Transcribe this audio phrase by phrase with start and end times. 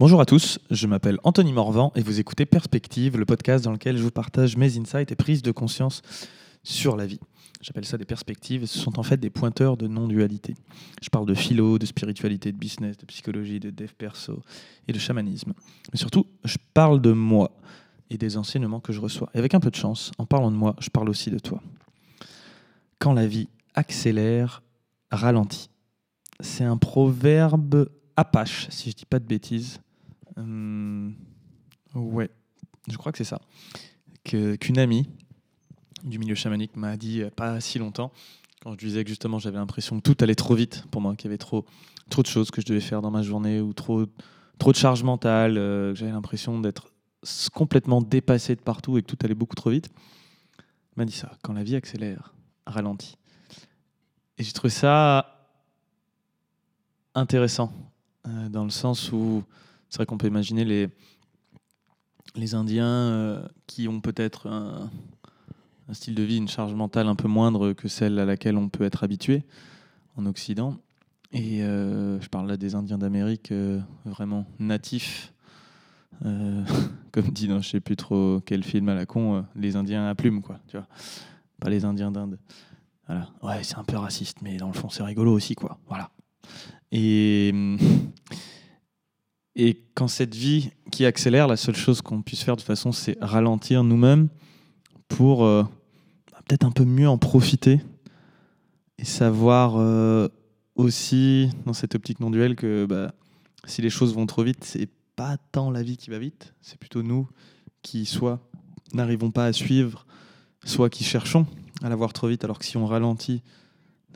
[0.00, 3.98] Bonjour à tous, je m'appelle Anthony Morvan et vous écoutez Perspective, le podcast dans lequel
[3.98, 6.00] je vous partage mes insights et prises de conscience
[6.62, 7.20] sur la vie.
[7.60, 10.54] J'appelle ça des perspectives, ce sont en fait des pointeurs de non-dualité.
[11.02, 14.42] Je parle de philo, de spiritualité, de business, de psychologie, de dev perso
[14.88, 15.52] et de chamanisme.
[15.92, 17.52] Mais surtout, je parle de moi
[18.08, 19.28] et des enseignements que je reçois.
[19.34, 21.60] Et avec un peu de chance, en parlant de moi, je parle aussi de toi.
[22.98, 24.62] Quand la vie accélère,
[25.10, 25.68] ralentit.
[26.40, 29.78] C'est un proverbe apache, si je dis pas de bêtises.
[30.36, 31.14] Hum,
[31.94, 32.30] ouais,
[32.88, 33.40] je crois que c'est ça.
[34.24, 35.08] Qu'une amie
[36.04, 38.12] du milieu chamanique m'a dit euh, pas si longtemps,
[38.62, 41.26] quand je disais que justement j'avais l'impression que tout allait trop vite pour moi, qu'il
[41.26, 41.64] y avait trop,
[42.10, 44.06] trop de choses que je devais faire dans ma journée ou trop,
[44.58, 46.92] trop de charge mentale, euh, que j'avais l'impression d'être
[47.52, 49.90] complètement dépassé de partout et que tout allait beaucoup trop vite.
[50.96, 52.34] m'a dit ça, quand la vie accélère,
[52.66, 53.16] ralentit.
[54.38, 55.48] Et j'ai trouvé ça
[57.14, 57.72] intéressant,
[58.26, 59.44] euh, dans le sens où
[59.90, 60.88] c'est vrai qu'on peut imaginer les,
[62.36, 64.90] les Indiens euh, qui ont peut-être un,
[65.92, 68.84] style de vie, une charge mentale un peu moindre que celle à laquelle on peut
[68.84, 69.42] être habitué
[70.16, 70.76] en Occident.
[71.32, 75.32] Et euh, je parle là des Indiens d'Amérique euh, vraiment natifs,
[76.22, 80.14] comme dit dans je sais plus trop quel film à la con, les Indiens à
[80.14, 80.86] plumes, quoi, tu vois.
[81.58, 82.38] Pas les Indiens d'Inde.
[83.06, 83.28] Voilà.
[83.42, 85.78] Ouais, c'est un peu raciste, mais dans le fond, c'est rigolo aussi, quoi.
[85.88, 86.10] Voilà.
[86.92, 87.52] Et.
[89.56, 92.92] Et quand cette vie qui accélère, la seule chose qu'on puisse faire de toute façon,
[92.92, 94.28] c'est ralentir nous-mêmes
[95.08, 95.64] pour euh,
[96.46, 97.80] peut-être un peu mieux en profiter
[98.98, 100.28] et savoir euh,
[100.74, 103.12] aussi, dans cette optique non duelle, que bah,
[103.64, 106.78] si les choses vont trop vite, c'est pas tant la vie qui va vite, c'est
[106.78, 107.28] plutôt nous
[107.82, 108.40] qui soit
[108.92, 110.06] n'arrivons pas à suivre,
[110.64, 111.46] soit qui cherchons
[111.82, 113.42] à la voir trop vite, alors que si on ralentit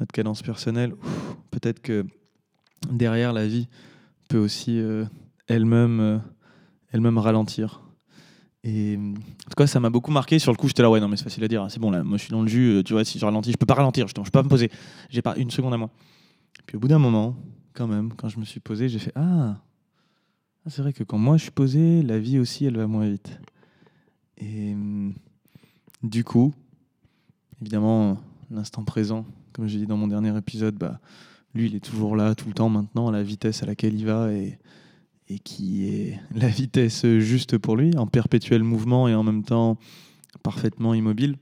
[0.00, 0.94] notre cadence personnelle,
[1.50, 2.04] peut-être que
[2.90, 3.68] derrière la vie
[4.28, 5.04] peut aussi euh,
[5.46, 6.18] elle-même euh,
[6.92, 7.80] elle-même ralentir.
[8.66, 9.12] Et en
[9.50, 10.38] tout cas, ça m'a beaucoup marqué.
[10.38, 11.62] Sur le coup, j'étais là, ouais, non, mais c'est facile à dire.
[11.62, 12.76] hein, C'est bon, là, moi, je suis dans le jus.
[12.76, 14.06] euh, Tu vois, si je ralentis, je peux pas ralentir.
[14.08, 14.70] Je, je peux pas me poser.
[15.10, 15.90] J'ai pas une seconde à moi.
[16.66, 17.36] Puis au bout d'un moment,
[17.74, 19.56] quand même, quand je me suis posé, j'ai fait ah,
[20.64, 23.06] ah, c'est vrai que quand moi je suis posé, la vie aussi, elle va moins
[23.06, 23.38] vite.
[24.38, 25.12] Et hum,
[26.02, 26.54] du coup,
[27.60, 28.18] évidemment,
[28.50, 31.00] l'instant présent, comme j'ai dit dans mon dernier épisode, bah,
[31.54, 34.06] lui, il est toujours là tout le temps maintenant, à la vitesse à laquelle il
[34.06, 34.32] va
[35.34, 39.78] et qui est la vitesse juste pour lui, en perpétuel mouvement et en même temps
[40.42, 41.36] parfaitement immobile.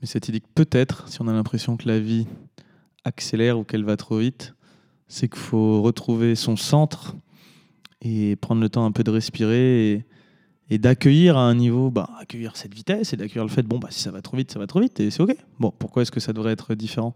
[0.00, 2.26] Mais cette idée que peut-être, si on a l'impression que la vie
[3.04, 4.54] accélère ou qu'elle va trop vite,
[5.06, 7.14] c'est qu'il faut retrouver son centre
[8.00, 10.04] et prendre le temps un peu de respirer
[10.68, 13.88] et, d'accueillir à un niveau, bah, accueillir cette vitesse et d'accueillir le fait, bon, bah,
[13.90, 15.36] si ça va trop vite, ça va trop vite et c'est OK.
[15.60, 17.14] Bon, pourquoi est-ce que ça devrait être différent?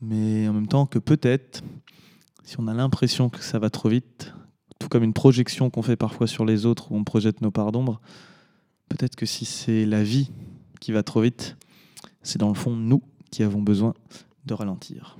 [0.00, 1.64] Mais en même temps que peut-être,
[2.44, 4.32] si on a l'impression que ça va trop vite,
[4.88, 8.00] comme une projection qu'on fait parfois sur les autres où on projette nos parts d'ombre,
[8.88, 10.30] peut-être que si c'est la vie
[10.80, 11.56] qui va trop vite,
[12.22, 13.94] c'est dans le fond nous qui avons besoin
[14.46, 15.18] de ralentir.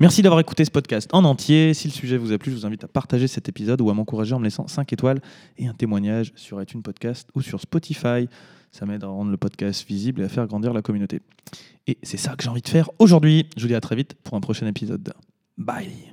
[0.00, 1.74] Merci d'avoir écouté ce podcast en entier.
[1.74, 3.94] Si le sujet vous a plu, je vous invite à partager cet épisode ou à
[3.94, 5.20] m'encourager en me laissant 5 étoiles
[5.58, 8.28] et un témoignage sur iTunes Podcast ou sur Spotify.
[8.70, 11.20] Ça m'aide à rendre le podcast visible et à faire grandir la communauté.
[11.86, 13.46] Et c'est ça que j'ai envie de faire aujourd'hui.
[13.56, 15.12] Je vous dis à très vite pour un prochain épisode.
[15.58, 16.12] Bye